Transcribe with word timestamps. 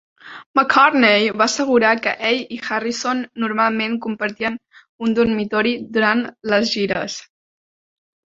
McCartney 0.59 1.25
va 1.41 1.45
assegurar 1.51 1.89
que 2.05 2.13
ell 2.29 2.39
i 2.55 2.59
Harrison 2.69 3.21
normalment 3.43 3.99
compartien 4.07 4.57
un 5.09 5.13
dormitori 5.19 5.75
durant 5.99 6.23
les 6.53 6.73
gires. 6.73 7.19